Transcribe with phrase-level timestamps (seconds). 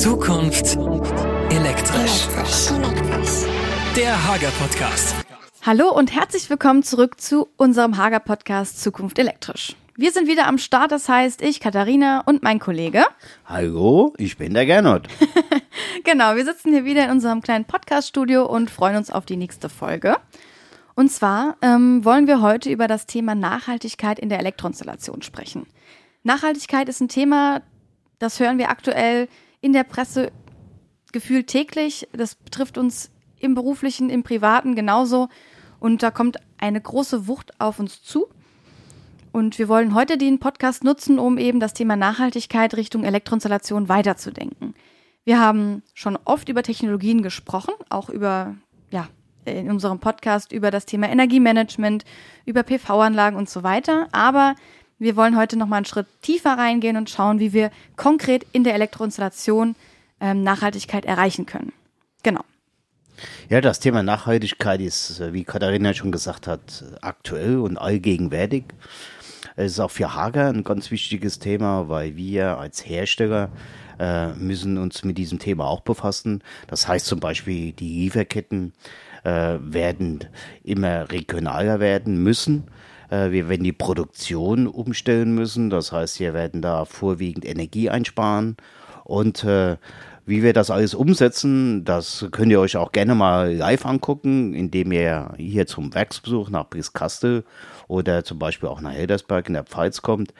[0.00, 0.78] Zukunft
[1.50, 2.26] elektrisch.
[3.94, 5.14] Der Hager Podcast.
[5.60, 9.76] Hallo und herzlich willkommen zurück zu unserem Hager Podcast Zukunft elektrisch.
[9.96, 13.04] Wir sind wieder am Start, das heißt ich, Katharina und mein Kollege.
[13.44, 15.06] Hallo, ich bin der Gernot.
[16.04, 19.68] genau, wir sitzen hier wieder in unserem kleinen Podcast-Studio und freuen uns auf die nächste
[19.68, 20.16] Folge.
[20.94, 25.66] Und zwar ähm, wollen wir heute über das Thema Nachhaltigkeit in der Elektroinstallation sprechen.
[26.22, 27.60] Nachhaltigkeit ist ein Thema,
[28.18, 29.28] das hören wir aktuell
[29.60, 30.32] in der Presse
[31.12, 32.08] gefühlt täglich.
[32.12, 35.28] Das betrifft uns im beruflichen, im privaten genauso.
[35.78, 38.28] Und da kommt eine große Wucht auf uns zu.
[39.32, 44.74] Und wir wollen heute den Podcast nutzen, um eben das Thema Nachhaltigkeit Richtung Elektroinstallation weiterzudenken.
[45.24, 48.56] Wir haben schon oft über Technologien gesprochen, auch über,
[48.90, 49.08] ja,
[49.44, 52.04] in unserem Podcast über das Thema Energiemanagement,
[52.44, 54.08] über PV-Anlagen und so weiter.
[54.12, 54.54] Aber
[55.00, 58.74] wir wollen heute nochmal einen Schritt tiefer reingehen und schauen, wie wir konkret in der
[58.74, 59.74] Elektroinstallation
[60.20, 61.72] ähm, Nachhaltigkeit erreichen können.
[62.22, 62.44] Genau.
[63.48, 68.64] Ja, das Thema Nachhaltigkeit ist, äh, wie Katharina schon gesagt hat, aktuell und allgegenwärtig.
[69.56, 73.50] Es ist auch für Hager ein ganz wichtiges Thema, weil wir als Hersteller
[73.98, 76.42] äh, müssen uns mit diesem Thema auch befassen.
[76.66, 78.72] Das heißt zum Beispiel, die Lieferketten
[79.24, 80.26] äh, werden
[80.62, 82.68] immer regionaler werden müssen.
[83.10, 85.68] Äh, wir werden die Produktion umstellen müssen.
[85.70, 88.56] Das heißt, wir werden da vorwiegend Energie einsparen
[89.04, 89.76] und äh,
[90.26, 94.92] wie wir das alles umsetzen, das könnt ihr euch auch gerne mal live angucken, indem
[94.92, 97.42] ihr hier zum Werksbesuch nach Brieskastel
[97.88, 100.32] oder zum Beispiel auch nach Heldersberg in der Pfalz kommt.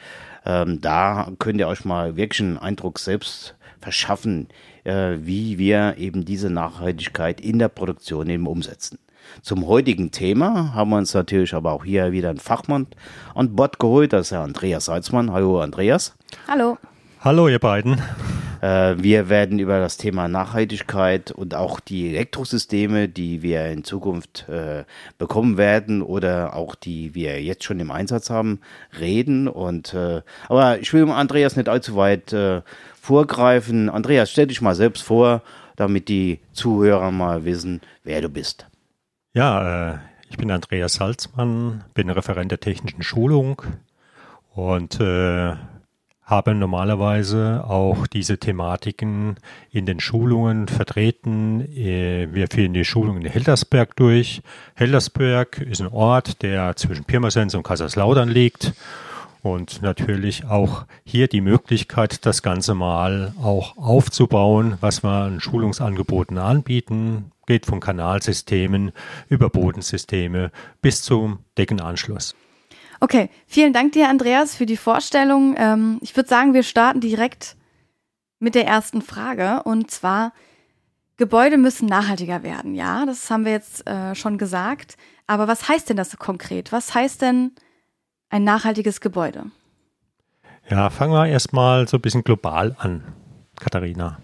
[0.47, 4.47] Ähm, da könnt ihr euch mal wirklich einen Eindruck selbst verschaffen,
[4.85, 8.99] äh, wie wir eben diese Nachhaltigkeit in der Produktion eben umsetzen.
[9.43, 12.87] Zum heutigen Thema haben wir uns natürlich aber auch hier wieder einen Fachmann
[13.35, 15.33] an Bord geholt, das ist Herr Andreas Salzmann.
[15.33, 16.15] Hallo Andreas.
[16.49, 16.79] Hallo.
[17.21, 18.01] Hallo ihr beiden.
[18.61, 24.49] Äh, wir werden über das Thema Nachhaltigkeit und auch die Elektrosysteme, die wir in Zukunft
[24.49, 24.85] äh,
[25.19, 28.61] bekommen werden oder auch die wir jetzt schon im Einsatz haben,
[28.99, 29.49] reden.
[29.49, 32.35] Und äh, aber ich will Andreas nicht allzu weit
[33.01, 33.89] vorgreifen.
[33.89, 35.43] Andreas, stell dich mal selbst vor,
[35.77, 38.70] damit die Zuhörer mal wissen, wer du bist.
[39.33, 39.99] Ja, äh,
[40.29, 43.63] ich bin Andreas Salzmann, bin Referent der technischen Schulung
[44.57, 45.55] und äh,
[46.25, 49.37] habe normalerweise auch diese Thematiken
[49.71, 51.61] in den Schulungen vertreten.
[51.61, 54.43] Äh, wir führen die Schulungen in Heldersberg durch.
[54.75, 58.73] Heldersberg ist ein Ort, der zwischen Pirmasens und Kaiserslautern liegt.
[59.43, 66.37] Und natürlich auch hier die Möglichkeit, das Ganze mal auch aufzubauen, was wir an Schulungsangeboten
[66.39, 67.33] anbieten.
[67.47, 68.93] Geht von Kanalsystemen
[69.29, 70.53] über Bodensysteme
[70.83, 72.35] bis zum Deckenanschluss.
[73.01, 75.55] Okay, vielen Dank dir, Andreas, für die Vorstellung.
[75.57, 77.57] Ähm, ich würde sagen, wir starten direkt
[78.41, 79.63] mit der ersten Frage.
[79.65, 80.33] Und zwar,
[81.17, 82.75] Gebäude müssen nachhaltiger werden.
[82.75, 84.97] Ja, das haben wir jetzt äh, schon gesagt.
[85.27, 86.73] Aber was heißt denn das konkret?
[86.73, 87.53] Was heißt denn
[88.31, 89.45] ein nachhaltiges Gebäude?
[90.71, 93.03] Ja, fangen wir erstmal so ein bisschen global an,
[93.59, 94.19] Katharina.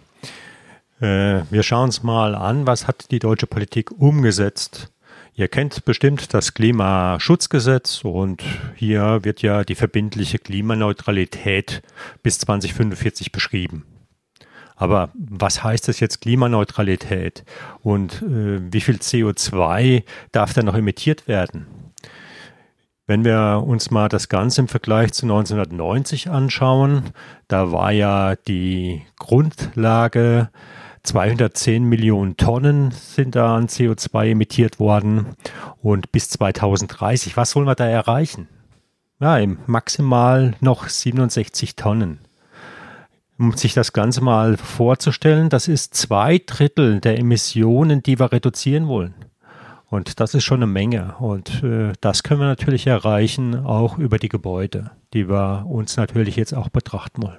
[1.01, 4.91] Äh, wir schauen uns mal an, was hat die deutsche Politik umgesetzt
[5.39, 8.43] Ihr kennt bestimmt das Klimaschutzgesetz und
[8.75, 11.83] hier wird ja die verbindliche Klimaneutralität
[12.23, 13.85] bis 2045 beschrieben.
[14.77, 17.45] Aber was heißt das jetzt Klimaneutralität
[17.83, 21.67] und äh, wie viel CO2 darf da noch emittiert werden?
[23.09, 27.05] Wenn wir uns mal das Ganze im Vergleich zu 1990 anschauen,
[27.47, 30.51] da war ja die Grundlage
[31.05, 35.37] 210 Millionen Tonnen sind da an CO2 emittiert worden.
[35.81, 38.49] Und bis 2030, was wollen wir da erreichen?
[39.21, 42.19] Ja, maximal noch 67 Tonnen.
[43.39, 48.89] Um sich das Ganze mal vorzustellen, das ist zwei Drittel der Emissionen, die wir reduzieren
[48.89, 49.15] wollen.
[49.89, 51.17] Und das ist schon eine Menge.
[51.19, 56.37] Und äh, das können wir natürlich erreichen, auch über die Gebäude, die wir uns natürlich
[56.37, 57.39] jetzt auch betrachten wollen.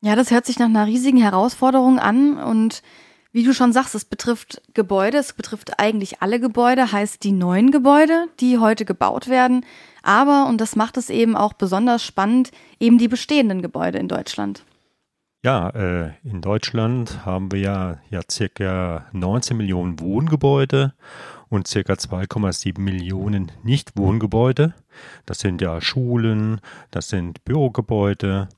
[0.00, 2.82] Ja, das hört sich nach einer riesigen Herausforderung an und
[3.32, 7.70] wie du schon sagst, es betrifft Gebäude, es betrifft eigentlich alle Gebäude, heißt die neuen
[7.70, 9.66] Gebäude, die heute gebaut werden,
[10.02, 14.64] aber, und das macht es eben auch besonders spannend, eben die bestehenden Gebäude in Deutschland.
[15.44, 20.94] Ja, äh, in Deutschland haben wir ja, ja circa 19 Millionen Wohngebäude
[21.50, 24.74] und circa 2,7 Millionen Nichtwohngebäude.
[25.26, 26.60] Das sind ja Schulen,
[26.90, 28.48] das sind Bürogebäude,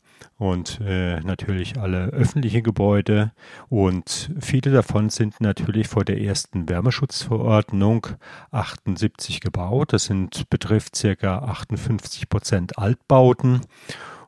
[0.40, 3.32] und äh, natürlich alle öffentliche Gebäude.
[3.68, 8.06] Und viele davon sind natürlich vor der ersten Wärmeschutzverordnung
[8.50, 9.92] 78 gebaut.
[9.92, 13.60] Das sind, betrifft circa 58 Prozent Altbauten.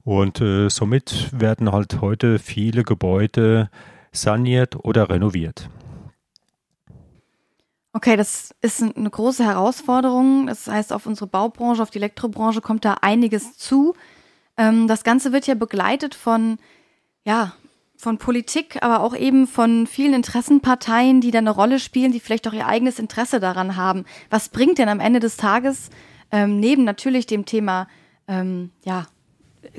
[0.04, 3.70] Und äh, somit werden halt heute viele Gebäude
[4.12, 5.70] saniert oder renoviert.
[7.94, 10.46] Okay, das ist eine große Herausforderung.
[10.46, 13.94] Das heißt, auf unsere Baubranche, auf die Elektrobranche kommt da einiges zu.
[14.56, 16.58] Ähm, das Ganze wird ja begleitet von,
[17.24, 17.52] ja,
[17.96, 22.48] von Politik, aber auch eben von vielen Interessenparteien, die da eine Rolle spielen, die vielleicht
[22.48, 24.04] auch ihr eigenes Interesse daran haben.
[24.30, 25.90] Was bringt denn am Ende des Tages
[26.32, 27.86] ähm, neben natürlich dem Thema
[28.26, 29.06] ähm, ja,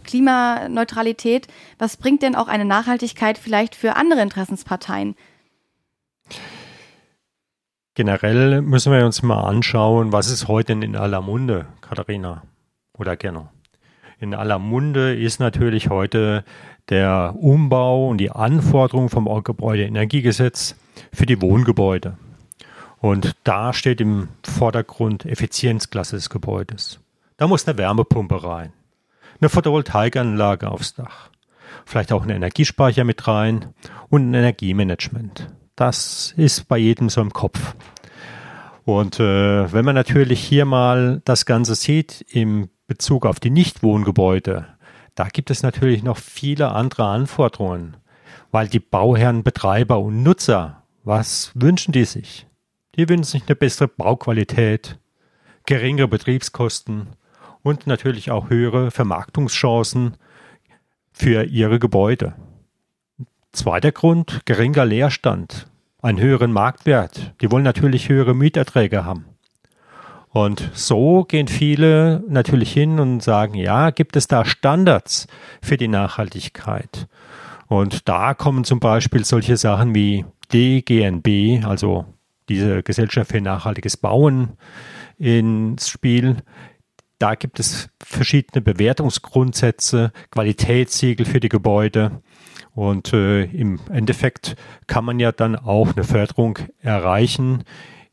[0.04, 1.48] Klimaneutralität,
[1.80, 5.16] was bringt denn auch eine Nachhaltigkeit vielleicht für andere Interessensparteien?
[7.96, 12.42] Generell müssen wir uns mal anschauen, was ist heute in aller Munde, Katharina
[12.98, 13.50] oder Gerno?
[14.20, 16.44] In aller Munde ist natürlich heute
[16.90, 20.76] der Umbau und die Anforderungen vom Gebäudeenergiegesetz
[21.14, 22.18] für die Wohngebäude.
[22.98, 27.00] Und da steht im Vordergrund Effizienzklasse des Gebäudes.
[27.38, 28.74] Da muss eine Wärmepumpe rein,
[29.40, 31.30] eine Photovoltaikanlage aufs Dach,
[31.86, 33.68] vielleicht auch ein Energiespeicher mit rein
[34.10, 35.48] und ein Energiemanagement.
[35.86, 37.76] Das ist bei jedem so im Kopf.
[38.86, 44.66] Und äh, wenn man natürlich hier mal das Ganze sieht im Bezug auf die Nichtwohngebäude,
[45.16, 47.98] da gibt es natürlich noch viele andere Anforderungen,
[48.50, 52.48] weil die Bauherren, Betreiber und Nutzer, was wünschen die sich?
[52.96, 54.98] Die wünschen sich eine bessere Bauqualität,
[55.66, 57.08] geringere Betriebskosten
[57.62, 60.16] und natürlich auch höhere Vermarktungschancen
[61.12, 62.36] für ihre Gebäude.
[63.52, 65.68] Zweiter Grund, geringer Leerstand,
[66.04, 67.34] einen höheren Marktwert.
[67.42, 69.26] Die wollen natürlich höhere Mieterträge haben.
[70.30, 75.28] Und so gehen viele natürlich hin und sagen, ja, gibt es da Standards
[75.62, 77.08] für die Nachhaltigkeit?
[77.68, 82.06] Und da kommen zum Beispiel solche Sachen wie DGNB, also
[82.50, 84.58] diese Gesellschaft für nachhaltiges Bauen,
[85.18, 86.38] ins Spiel.
[87.20, 92.22] Da gibt es verschiedene Bewertungsgrundsätze, Qualitätssiegel für die Gebäude.
[92.76, 94.56] Und äh, im Endeffekt
[94.88, 97.64] kann man ja dann auch eine Förderung erreichen.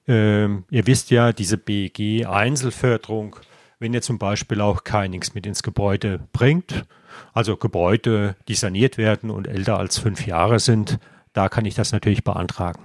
[0.06, 3.36] Ähm, ihr wisst ja, diese BEG-Einzelförderung,
[3.78, 6.84] wenn ihr zum Beispiel auch kein nichts mit ins Gebäude bringt,
[7.32, 10.98] also Gebäude, die saniert werden und älter als fünf Jahre sind,
[11.32, 12.82] da kann ich das natürlich beantragen.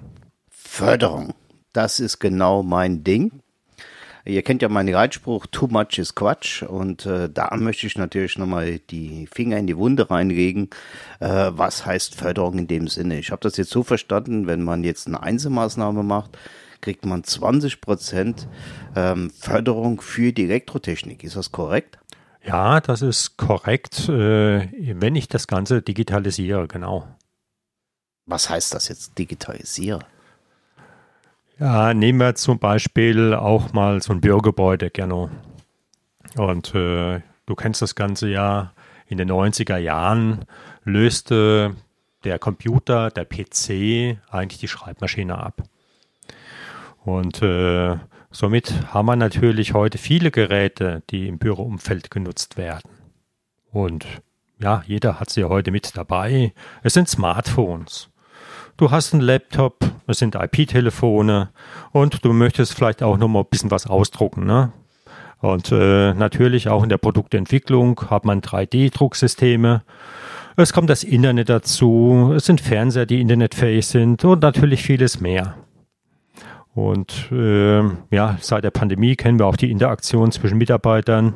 [0.49, 1.33] Förderung,
[1.73, 3.41] das ist genau mein Ding.
[4.27, 6.63] Ihr kennt ja meinen Reitspruch, too much is Quatsch.
[6.63, 10.71] Und äh, da möchte ich natürlich nochmal die Finger in die Wunde reinlegen.
[11.19, 13.19] Äh, was heißt Förderung in dem Sinne?
[13.19, 16.39] Ich habe das jetzt so verstanden, wenn man jetzt eine Einzelmaßnahme macht,
[16.81, 18.47] kriegt man 20 Prozent
[18.95, 21.23] ähm, Förderung für die Elektrotechnik.
[21.23, 21.99] Ist das korrekt?
[22.43, 24.69] Ja, das ist korrekt, äh,
[24.99, 27.07] wenn ich das Ganze digitalisiere, genau.
[28.25, 29.99] Was heißt das jetzt, digitalisiere?
[31.57, 35.29] Ja, nehmen wir zum Beispiel auch mal so ein Bürgergebäude, Gerno.
[36.35, 38.73] Und äh, du kennst das Ganze ja,
[39.07, 40.43] in den 90er Jahren
[40.83, 41.75] löste
[42.25, 45.63] der Computer, der PC, eigentlich die Schreibmaschine ab.
[47.05, 47.95] Und äh,
[48.31, 52.89] somit haben wir natürlich heute viele Geräte, die im Büroumfeld genutzt werden.
[53.71, 54.05] Und
[54.59, 56.53] ja, jeder hat sie heute mit dabei.
[56.83, 58.09] Es sind Smartphones.
[58.77, 61.47] Du hast einen Laptop, es sind IP-Telefone
[61.93, 64.45] und du möchtest vielleicht auch noch mal ein bisschen was ausdrucken.
[64.45, 64.73] Ne?
[65.39, 69.81] Und äh, natürlich auch in der Produktentwicklung hat man 3D-Drucksysteme.
[70.57, 75.55] Es kommt das Internet dazu, es sind Fernseher, die internetfähig sind und natürlich vieles mehr.
[76.73, 81.35] Und äh, ja, seit der Pandemie kennen wir auch die Interaktion zwischen Mitarbeitern.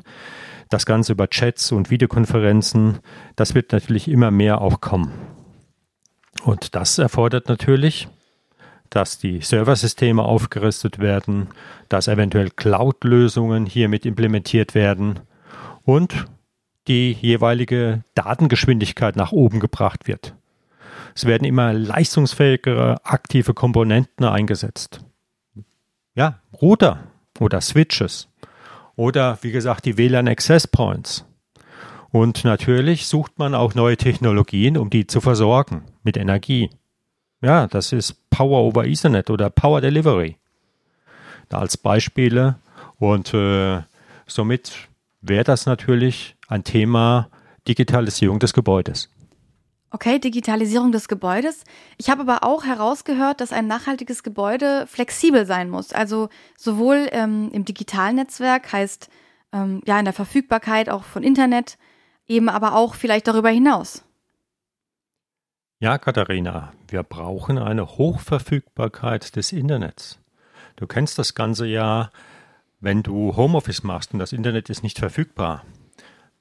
[0.67, 2.99] Das Ganze über Chats und Videokonferenzen.
[3.37, 5.38] Das wird natürlich immer mehr auch kommen.
[6.43, 8.07] Und das erfordert natürlich,
[8.89, 11.49] dass die Serversysteme aufgerüstet werden,
[11.89, 15.19] dass eventuell Cloud-Lösungen hiermit implementiert werden
[15.83, 16.25] und
[16.87, 20.35] die jeweilige Datengeschwindigkeit nach oben gebracht wird.
[21.15, 25.01] Es werden immer leistungsfähigere aktive Komponenten eingesetzt.
[26.15, 27.03] Ja, Router
[27.39, 28.27] oder Switches
[28.95, 31.25] oder wie gesagt die WLAN Access Points
[32.11, 36.69] und natürlich sucht man auch neue Technologien, um die zu versorgen mit Energie.
[37.41, 40.37] Ja, das ist Power over Ethernet oder Power Delivery.
[41.49, 42.55] Da als Beispiele.
[42.97, 43.81] Und äh,
[44.27, 44.89] somit
[45.21, 47.29] wäre das natürlich ein Thema
[47.67, 49.09] Digitalisierung des Gebäudes.
[49.91, 51.63] Okay, Digitalisierung des Gebäudes.
[51.97, 55.93] Ich habe aber auch herausgehört, dass ein nachhaltiges Gebäude flexibel sein muss.
[55.93, 59.09] Also sowohl ähm, im digitalen Netzwerk heißt
[59.51, 61.77] ähm, ja in der Verfügbarkeit auch von Internet
[62.29, 64.03] eben aber auch vielleicht darüber hinaus.
[65.79, 70.19] Ja, Katharina, wir brauchen eine Hochverfügbarkeit des Internets.
[70.75, 72.11] Du kennst das Ganze ja,
[72.79, 75.63] wenn du Homeoffice machst und das Internet ist nicht verfügbar,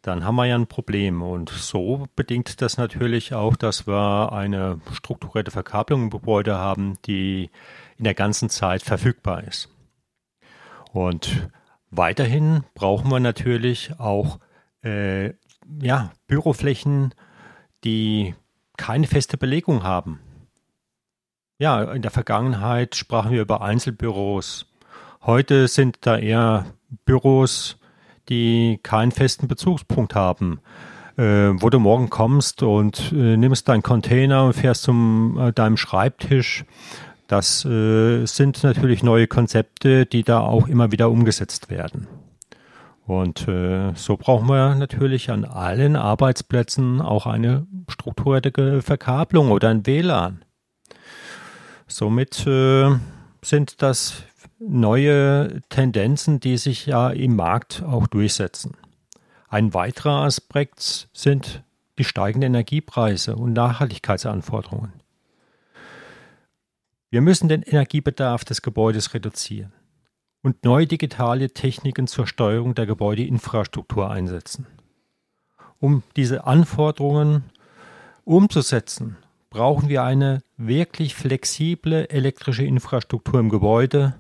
[0.02, 1.22] dann haben wir ja ein Problem.
[1.22, 7.50] Und so bedingt das natürlich auch, dass wir eine strukturierte Verkabelung im Gebäude haben, die
[7.96, 9.68] in der ganzen Zeit verfügbar ist.
[10.92, 11.48] Und
[11.90, 14.38] weiterhin brauchen wir natürlich auch
[14.82, 15.34] äh,
[15.80, 17.14] ja, Büroflächen,
[17.84, 18.34] die
[18.76, 20.20] keine feste Belegung haben.
[21.58, 24.66] Ja, in der Vergangenheit sprachen wir über Einzelbüros.
[25.22, 26.66] Heute sind da eher
[27.04, 27.78] Büros,
[28.28, 30.60] die keinen festen Bezugspunkt haben.
[31.16, 35.76] Äh, wo du morgen kommst und äh, nimmst deinen Container und fährst zum äh, deinem
[35.76, 36.64] Schreibtisch.
[37.26, 42.06] Das äh, sind natürlich neue Konzepte, die da auch immer wieder umgesetzt werden.
[43.08, 49.86] Und äh, so brauchen wir natürlich an allen Arbeitsplätzen auch eine strukturierte Verkabelung oder ein
[49.86, 50.44] WLAN.
[51.86, 52.90] Somit äh,
[53.40, 54.24] sind das
[54.58, 58.76] neue Tendenzen, die sich ja im Markt auch durchsetzen.
[59.48, 61.64] Ein weiterer Aspekt sind
[61.96, 64.92] die steigenden Energiepreise und Nachhaltigkeitsanforderungen.
[67.08, 69.72] Wir müssen den Energiebedarf des Gebäudes reduzieren
[70.42, 74.66] und neue digitale Techniken zur Steuerung der Gebäudeinfrastruktur einsetzen.
[75.80, 77.44] Um diese Anforderungen
[78.24, 79.16] umzusetzen,
[79.50, 84.14] brauchen wir eine wirklich flexible elektrische Infrastruktur im Gebäude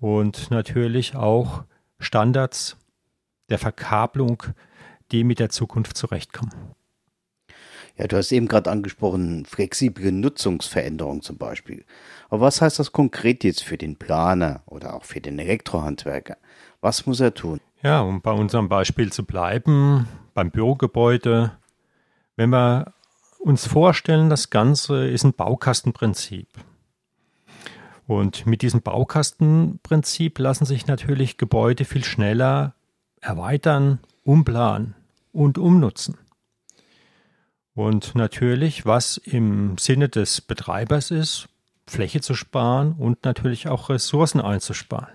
[0.00, 1.64] und natürlich auch
[1.98, 2.76] Standards
[3.48, 4.42] der Verkabelung,
[5.10, 6.52] die mit der Zukunft zurechtkommen.
[7.98, 11.84] Ja, du hast eben gerade angesprochen, flexible Nutzungsveränderung zum Beispiel.
[12.28, 16.36] Aber was heißt das konkret jetzt für den Planer oder auch für den Elektrohandwerker?
[16.80, 17.60] Was muss er tun?
[17.82, 21.52] Ja, um bei unserem Beispiel zu bleiben, beim Bürogebäude,
[22.36, 22.92] wenn wir
[23.40, 26.48] uns vorstellen, das Ganze ist ein Baukastenprinzip.
[28.06, 32.74] Und mit diesem Baukastenprinzip lassen sich natürlich Gebäude viel schneller
[33.20, 34.94] erweitern, umplanen
[35.32, 36.16] und umnutzen.
[37.78, 41.48] Und natürlich, was im Sinne des Betreibers ist,
[41.86, 45.14] Fläche zu sparen und natürlich auch Ressourcen einzusparen.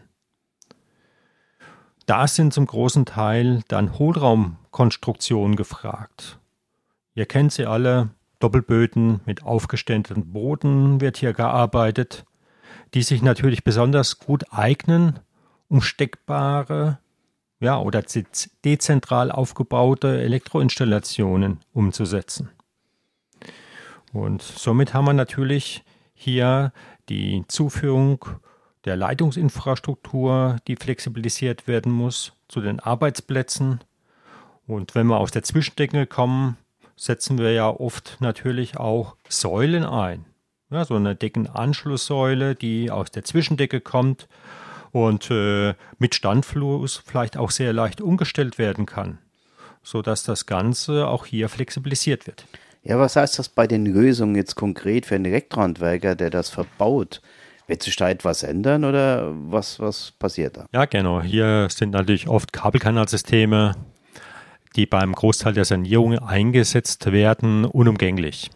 [2.05, 6.39] Da sind zum großen Teil dann Hohlraumkonstruktionen gefragt.
[7.15, 12.23] Ihr kennt sie alle, Doppelböden mit aufgeständeten Boden wird hier gearbeitet
[12.93, 15.19] die sich natürlich besonders gut eignen,
[15.67, 16.99] um steckbare
[17.63, 18.03] ja, oder
[18.63, 22.49] dezentral aufgebaute Elektroinstallationen umzusetzen.
[24.11, 26.71] Und somit haben wir natürlich hier
[27.09, 28.25] die Zuführung
[28.85, 33.79] der Leitungsinfrastruktur, die flexibilisiert werden muss, zu den Arbeitsplätzen.
[34.67, 36.57] Und wenn wir aus der Zwischendecke kommen,
[36.95, 40.25] setzen wir ja oft natürlich auch Säulen ein
[40.73, 44.27] ja, so eine Deckenanschlusssäule, die aus der Zwischendecke kommt
[44.93, 49.17] und äh, mit Standfluss vielleicht auch sehr leicht umgestellt werden kann,
[49.81, 52.45] sodass das Ganze auch hier flexibilisiert wird.
[52.83, 57.21] Ja, was heißt das bei den Lösungen jetzt konkret für einen Elektrohandwerker, der das verbaut?
[57.65, 60.67] Wird sich da etwas ändern oder was, was passiert da?
[60.73, 61.21] Ja, genau.
[61.21, 63.75] Hier sind natürlich oft Kabelkanalsysteme,
[64.75, 68.51] die beim Großteil der Sanierung eingesetzt werden, unumgänglich.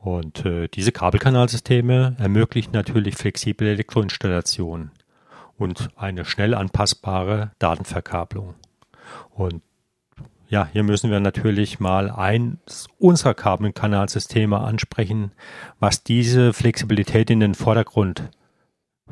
[0.00, 4.92] Und äh, diese Kabelkanalsysteme ermöglichen natürlich flexible Elektroinstallationen
[5.58, 8.54] und eine schnell anpassbare Datenverkabelung.
[9.30, 9.62] Und
[10.48, 15.32] ja, hier müssen wir natürlich mal eins unserer Kabelkanalsysteme ansprechen,
[15.78, 18.30] was diese Flexibilität in den Vordergrund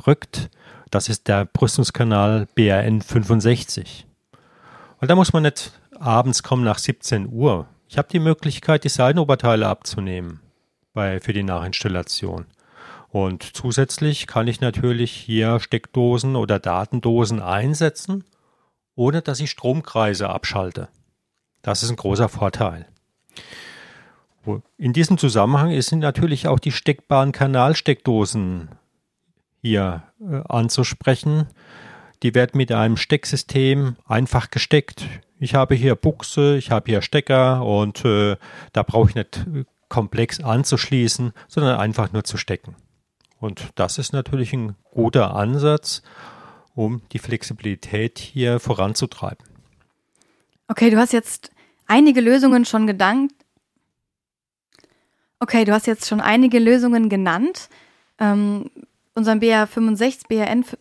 [0.07, 0.49] rückt.
[0.91, 4.07] Das ist der Brüstungskanal BRN 65.
[5.01, 7.67] Und da muss man nicht abends kommen nach 17 Uhr.
[7.89, 10.41] Ich habe die Möglichkeit, die Seitenoberteile abzunehmen
[10.95, 12.47] bei, für die Nachinstallation.
[13.09, 18.25] Und zusätzlich kann ich natürlich hier Steckdosen oder Datendosen einsetzen,
[18.95, 20.89] ohne dass ich Stromkreise abschalte.
[21.63, 22.87] Das ist ein großer Vorteil.
[24.77, 28.69] In diesem Zusammenhang sind natürlich auch die steckbaren Kanalsteckdosen
[29.61, 31.49] hier äh, anzusprechen.
[32.23, 35.05] Die werden mit einem Stecksystem einfach gesteckt.
[35.39, 38.37] Ich habe hier Buchse, ich habe hier Stecker und äh,
[38.73, 39.45] da brauche ich nicht
[39.89, 42.77] komplex anzuschließen, sondern einfach nur zu stecken.
[43.39, 46.03] Und das ist natürlich ein guter Ansatz,
[46.75, 49.45] um die Flexibilität hier voranzutreiben.
[50.69, 51.51] Okay, du hast jetzt
[51.87, 53.35] einige Lösungen schon gedankt.
[55.39, 57.69] Okay, du hast jetzt schon einige Lösungen genannt.
[58.19, 58.71] Ähm,
[59.15, 60.65] unseren BR 65, BRN.
[60.65, 60.77] Pff,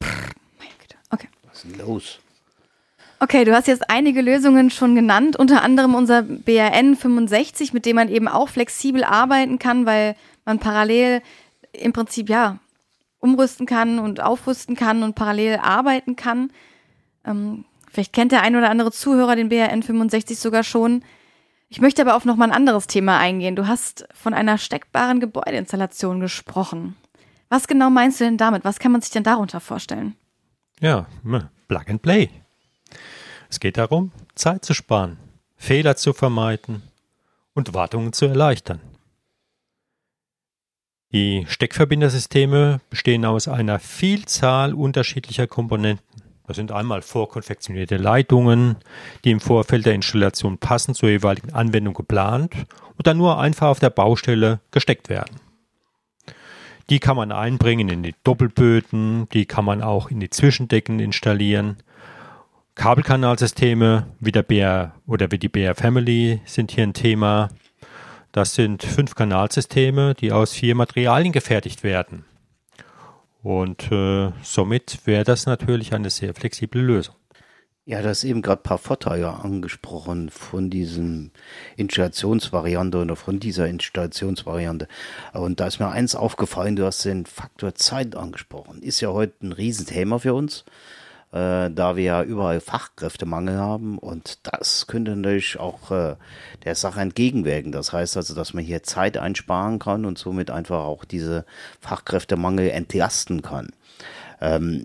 [0.00, 0.96] mein Güte.
[1.10, 1.28] Okay.
[1.44, 2.20] Was ist denn los?
[3.18, 7.96] Okay, du hast jetzt einige Lösungen schon genannt, unter anderem unser BRN 65, mit dem
[7.96, 11.22] man eben auch flexibel arbeiten kann, weil man parallel
[11.80, 12.58] im Prinzip ja
[13.18, 16.50] umrüsten kann und aufrüsten kann und parallel arbeiten kann.
[17.24, 17.64] Ähm,
[17.96, 21.02] Vielleicht kennt der ein oder andere Zuhörer den BRN 65 sogar schon.
[21.70, 23.56] Ich möchte aber auf noch mal ein anderes Thema eingehen.
[23.56, 26.94] Du hast von einer steckbaren Gebäudeinstallation gesprochen.
[27.48, 28.66] Was genau meinst du denn damit?
[28.66, 30.14] Was kann man sich denn darunter vorstellen?
[30.80, 31.06] Ja,
[31.68, 32.28] Plug and Play.
[33.48, 35.16] Es geht darum, Zeit zu sparen,
[35.56, 36.82] Fehler zu vermeiden
[37.54, 38.82] und Wartungen zu erleichtern.
[41.12, 46.04] Die Steckverbindersysteme bestehen aus einer Vielzahl unterschiedlicher Komponenten.
[46.46, 48.76] Das sind einmal vorkonfektionierte Leitungen,
[49.24, 52.54] die im Vorfeld der Installation passend zur jeweiligen Anwendung geplant
[52.96, 55.36] und dann nur einfach auf der Baustelle gesteckt werden.
[56.88, 61.78] Die kann man einbringen in die Doppelböden, die kann man auch in die Zwischendecken installieren.
[62.76, 67.48] Kabelkanalsysteme wie der BR oder wie die BR Family sind hier ein Thema.
[68.36, 72.26] Das sind fünf Kanalsysteme, die aus vier Materialien gefertigt werden.
[73.42, 77.14] Und äh, somit wäre das natürlich eine sehr flexible Lösung.
[77.86, 81.30] Ja, du hast eben gerade ein paar Vorteile angesprochen von diesem
[81.78, 84.86] Installationsvariante oder von dieser Installationsvariante.
[85.32, 88.82] Und da ist mir eins aufgefallen, du hast den Faktor Zeit angesprochen.
[88.82, 90.66] Ist ja heute ein Riesenthema für uns
[91.36, 96.16] äh, da wir ja überall Fachkräftemangel haben und das könnte natürlich auch äh,
[96.64, 97.72] der Sache entgegenwirken.
[97.72, 101.44] Das heißt also, dass man hier Zeit einsparen kann und somit einfach auch diese
[101.80, 103.68] Fachkräftemangel entlasten kann.
[104.40, 104.84] Ähm,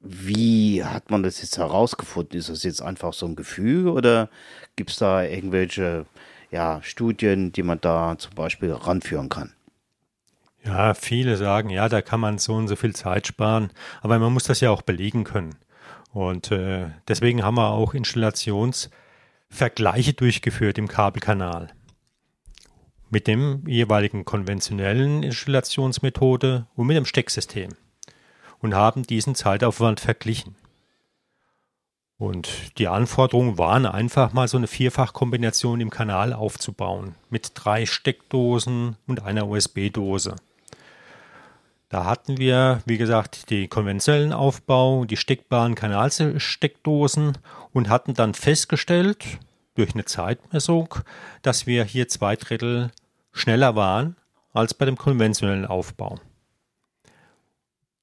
[0.00, 2.38] wie hat man das jetzt herausgefunden?
[2.38, 4.30] Ist das jetzt einfach so ein Gefühl oder
[4.76, 6.06] gibt es da irgendwelche
[6.50, 9.52] ja, Studien, die man da zum Beispiel ranführen kann?
[10.64, 14.32] Ja, viele sagen, ja, da kann man so und so viel Zeit sparen, aber man
[14.32, 15.54] muss das ja auch belegen können.
[16.16, 21.74] Und äh, deswegen haben wir auch Installationsvergleiche durchgeführt im Kabelkanal
[23.10, 27.68] mit dem jeweiligen konventionellen Installationsmethode und mit dem Stecksystem
[28.60, 30.56] und haben diesen Zeitaufwand verglichen.
[32.16, 38.96] Und die Anforderungen waren einfach mal so eine Vierfachkombination im Kanal aufzubauen mit drei Steckdosen
[39.06, 40.36] und einer USB-Dose.
[41.88, 47.38] Da hatten wir, wie gesagt, die konventionellen Aufbau, die steckbaren Kanalsteckdosen
[47.72, 49.38] und hatten dann festgestellt,
[49.76, 50.94] durch eine Zeitmessung,
[51.42, 52.90] dass wir hier zwei Drittel
[53.32, 54.16] schneller waren
[54.52, 56.18] als bei dem konventionellen Aufbau.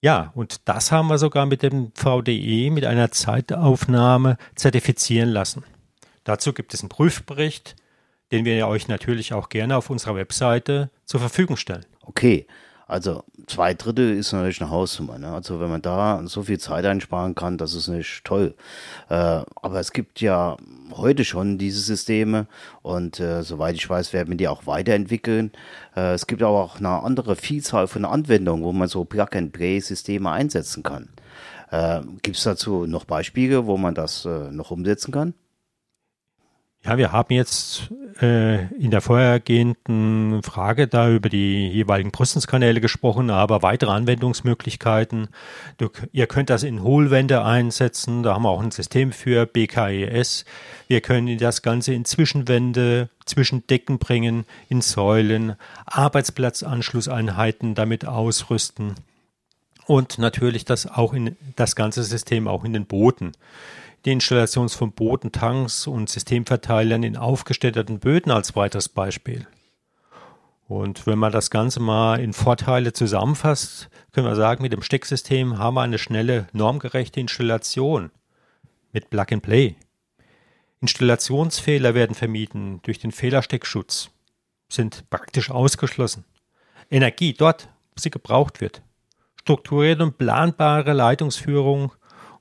[0.02, 5.64] Ja, und das haben wir sogar mit dem VDE mit einer Zeitaufnahme zertifizieren lassen.
[6.24, 7.76] Dazu gibt es einen Prüfbericht,
[8.32, 11.86] den wir euch natürlich auch gerne auf unserer Webseite zur Verfügung stellen.
[12.02, 12.48] Okay,
[12.88, 15.18] also zwei Drittel ist natürlich eine Hausnummer.
[15.18, 15.30] Ne?
[15.30, 18.56] Also wenn man da so viel Zeit einsparen kann, das ist nicht toll.
[19.10, 20.58] Äh, aber es gibt ja
[20.92, 22.48] heute schon diese Systeme
[22.82, 25.52] und äh, soweit ich weiß, werden wir die auch weiterentwickeln.
[25.96, 30.84] Äh, es gibt aber auch eine andere Vielzahl von Anwendungen, wo man so Plug-and-Play-Systeme einsetzen
[30.84, 31.10] kann.
[31.72, 35.34] Äh, gibt es dazu noch Beispiele, wo man das äh, noch umsetzen kann?
[36.86, 43.30] Ja, wir haben jetzt äh, in der vorhergehenden Frage da über die jeweiligen Brüstungskanäle gesprochen,
[43.30, 45.30] aber weitere Anwendungsmöglichkeiten.
[45.78, 50.44] Du, ihr könnt das in Hohlwände einsetzen, da haben wir auch ein System für BKES.
[50.90, 58.96] Wir können das Ganze in Zwischenwände, zwischen Decken bringen, in Säulen, Arbeitsplatzanschlusseinheiten damit ausrüsten
[59.86, 63.32] und natürlich das auch in das ganze System auch in den Booten
[64.06, 69.48] die Installation von Bodentanks und Systemverteilern in aufgestellten Böden als weiteres Beispiel.
[70.68, 75.58] Und wenn man das Ganze mal in Vorteile zusammenfasst, können wir sagen, mit dem Stecksystem
[75.58, 78.12] haben wir eine schnelle, normgerechte Installation
[78.92, 79.76] mit Plug and Play.
[80.82, 84.10] Installationsfehler werden vermieden durch den Fehlersteckschutz,
[84.68, 86.26] sind praktisch ausgeschlossen.
[86.90, 88.82] Energie dort, wo sie gebraucht wird.
[89.40, 91.92] Strukturierte und planbare Leitungsführung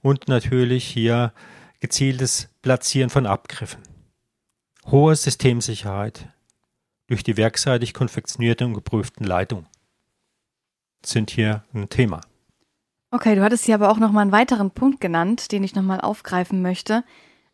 [0.02, 1.32] und natürlich hier
[1.80, 3.80] gezieltes Platzieren von Abgriffen.
[4.86, 6.28] Hohe Systemsicherheit
[7.06, 9.66] durch die werkseitig konfektionierte und geprüften Leitungen
[11.04, 12.20] sind hier ein Thema.
[13.10, 15.82] Okay, du hattest hier aber auch noch mal einen weiteren Punkt genannt, den ich noch
[15.82, 17.04] mal aufgreifen möchte.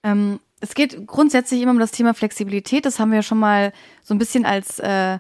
[0.03, 2.87] Ähm, es geht grundsätzlich immer um das Thema Flexibilität.
[2.87, 5.19] Das haben wir schon mal so ein bisschen als äh,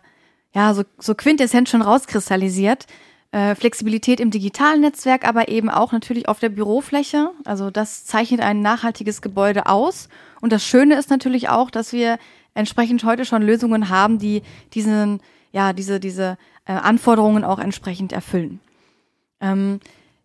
[0.55, 2.87] ja so, so Quintessenz schon rauskristallisiert.
[3.31, 7.31] Äh, Flexibilität im digitalen Netzwerk, aber eben auch natürlich auf der Bürofläche.
[7.45, 10.09] Also das zeichnet ein nachhaltiges Gebäude aus.
[10.41, 12.19] Und das Schöne ist natürlich auch, dass wir
[12.55, 14.41] entsprechend heute schon Lösungen haben, die
[14.73, 15.21] diesen,
[15.53, 18.61] ja, diese, diese äh, Anforderungen auch entsprechend erfüllen.
[19.43, 19.81] Ähm,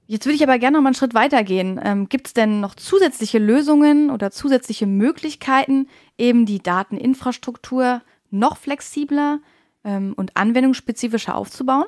[0.08, 1.82] jetzt würde ich aber gerne noch mal einen Schritt weitergehen.
[1.84, 9.40] Ähm, Gibt es denn noch zusätzliche Lösungen oder zusätzliche Möglichkeiten, eben die Dateninfrastruktur noch flexibler
[9.84, 11.88] ähm, und anwendungsspezifischer aufzubauen?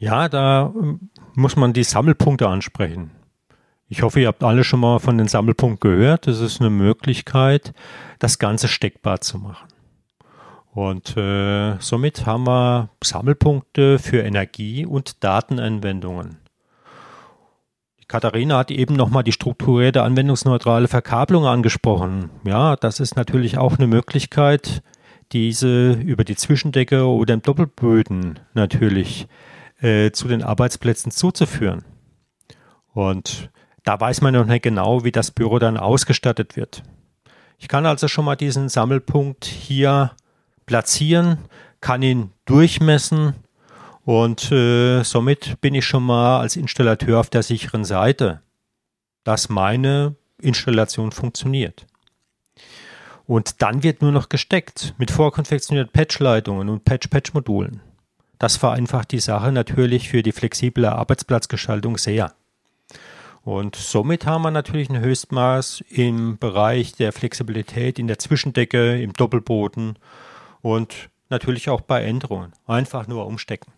[0.00, 3.10] Ja, da ähm, muss man die Sammelpunkte ansprechen.
[3.88, 6.26] Ich hoffe, ihr habt alle schon mal von den Sammelpunkt gehört.
[6.26, 7.74] Das ist eine Möglichkeit,
[8.18, 9.68] das Ganze steckbar zu machen.
[10.72, 16.38] Und äh, somit haben wir Sammelpunkte für Energie- und Datenanwendungen.
[18.08, 22.30] Katharina hat eben nochmal die strukturierte anwendungsneutrale Verkabelung angesprochen.
[22.44, 24.82] Ja, das ist natürlich auch eine Möglichkeit,
[25.32, 29.28] diese über die Zwischendecke oder im Doppelböden natürlich
[29.80, 31.84] äh, zu den Arbeitsplätzen zuzuführen.
[32.92, 33.50] Und
[33.84, 36.82] da weiß man noch nicht genau, wie das Büro dann ausgestattet wird.
[37.58, 40.12] Ich kann also schon mal diesen Sammelpunkt hier
[40.66, 41.38] platzieren,
[41.80, 43.34] kann ihn durchmessen
[44.04, 48.40] und äh, somit bin ich schon mal als Installateur auf der sicheren Seite,
[49.24, 51.86] dass meine Installation funktioniert.
[53.26, 57.80] Und dann wird nur noch gesteckt mit vorkonfektionierten Patchleitungen und Patch-Patch-Modulen.
[58.40, 62.32] Das vereinfacht die Sache natürlich für die flexible Arbeitsplatzgestaltung sehr.
[63.42, 69.12] Und somit haben wir natürlich ein Höchstmaß im Bereich der Flexibilität in der Zwischendecke, im
[69.12, 69.98] Doppelboden
[70.62, 72.54] und natürlich auch bei Änderungen.
[72.66, 73.74] Einfach nur umstecken.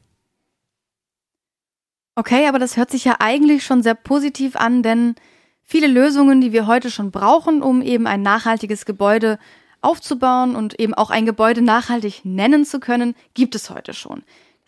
[2.15, 5.17] Okay, aber das hört sich ja eigentlich schon sehr positiv an, denn
[5.65, 9.41] viele Lösungen, die wir heute schon brauchen, um eben ein nachhaltiges Gebäude
[9.81, 14.23] aufzubauen und eben auch ein Gebäude nachhaltig nennen zu können, gibt es heute schon.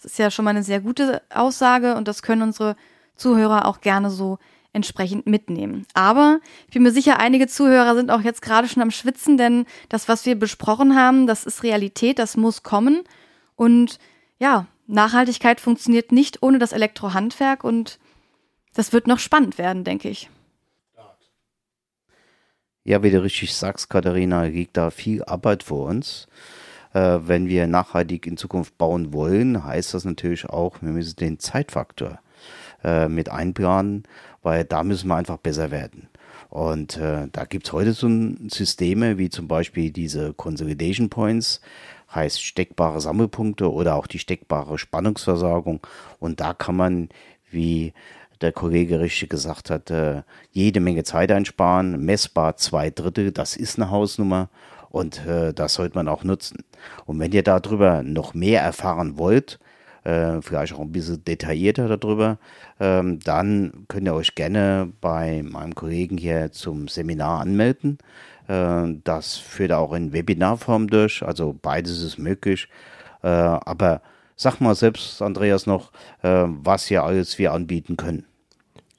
[0.04, 2.76] Das ist ja schon mal eine sehr gute Aussage und das können unsere
[3.16, 4.38] Zuhörer auch gerne so
[4.74, 5.86] entsprechend mitnehmen.
[5.94, 9.64] Aber ich bin mir sicher, einige Zuhörer sind auch jetzt gerade schon am Schwitzen, denn
[9.88, 13.02] das, was wir besprochen haben, das ist Realität, das muss kommen.
[13.56, 13.98] Und
[14.38, 17.98] ja, Nachhaltigkeit funktioniert nicht ohne das Elektrohandwerk und
[18.74, 20.28] das wird noch spannend werden, denke ich.
[22.82, 26.28] Ja, wie du richtig sagst, Katharina, liegt da viel Arbeit vor uns.
[26.94, 31.38] Äh, wenn wir nachhaltig in Zukunft bauen wollen, heißt das natürlich auch, wir müssen den
[31.38, 32.20] Zeitfaktor
[32.82, 34.04] äh, mit einplanen,
[34.42, 36.08] weil da müssen wir einfach besser werden.
[36.50, 38.08] Und äh, da gibt's heute so
[38.48, 41.60] Systeme wie zum Beispiel diese Consolidation Points,
[42.14, 45.84] heißt steckbare Sammelpunkte oder auch die steckbare Spannungsversorgung.
[46.20, 47.08] Und da kann man,
[47.50, 47.92] wie
[48.40, 52.04] der Kollege richtig gesagt hat, äh, jede Menge Zeit einsparen.
[52.04, 54.48] Messbar zwei Drittel, das ist eine Hausnummer
[54.94, 56.64] und äh, das sollte man auch nutzen.
[57.04, 59.58] Und wenn ihr darüber noch mehr erfahren wollt,
[60.04, 62.38] äh, vielleicht auch ein bisschen detaillierter darüber,
[62.78, 67.98] ähm, dann könnt ihr euch gerne bei meinem Kollegen hier zum Seminar anmelden.
[68.46, 72.68] Äh, das führt auch in Webinarform durch, also beides ist möglich.
[73.24, 74.00] Äh, aber
[74.36, 75.90] sag mal selbst, Andreas, noch,
[76.22, 78.26] äh, was hier alles wir anbieten können.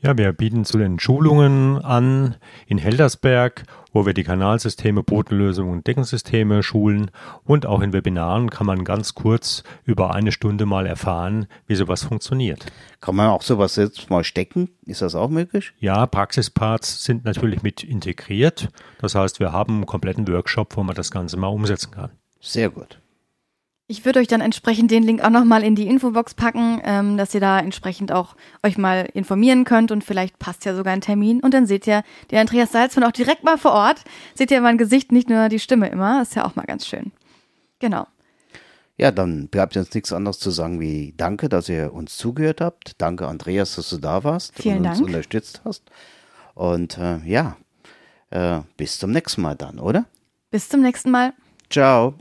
[0.05, 2.35] Ja, wir bieten zu den Schulungen an
[2.67, 7.09] in Heldersberg, wo wir die Kanalsysteme, Bodenlösungen und Deckensysteme schulen
[7.43, 12.03] und auch in Webinaren kann man ganz kurz über eine Stunde mal erfahren, wie sowas
[12.03, 12.67] funktioniert.
[13.01, 14.69] Kann man auch sowas selbst mal stecken?
[14.85, 15.73] Ist das auch möglich?
[15.79, 18.69] Ja, Praxisparts sind natürlich mit integriert.
[18.99, 22.11] Das heißt, wir haben einen kompletten Workshop, wo man das Ganze mal umsetzen kann.
[22.39, 22.99] Sehr gut.
[23.87, 27.35] Ich würde euch dann entsprechend den Link auch nochmal in die Infobox packen, ähm, dass
[27.35, 31.39] ihr da entsprechend auch euch mal informieren könnt und vielleicht passt ja sogar ein Termin
[31.39, 34.03] und dann seht ihr den Andreas Salzmann auch direkt mal vor Ort.
[34.33, 36.23] Seht ihr mein Gesicht, nicht nur die Stimme immer.
[36.23, 37.11] ist ja auch mal ganz schön.
[37.79, 38.07] Genau.
[38.97, 42.99] Ja, dann bleibt uns nichts anderes zu sagen wie Danke, dass ihr uns zugehört habt.
[42.99, 45.07] Danke, Andreas, dass du da warst Vielen und uns Dank.
[45.09, 45.83] unterstützt hast.
[46.55, 47.57] Und äh, ja,
[48.31, 50.05] äh, bis zum nächsten Mal dann, oder?
[50.49, 51.33] Bis zum nächsten Mal.
[51.69, 52.15] Ciao.